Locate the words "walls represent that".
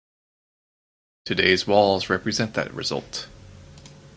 1.67-2.73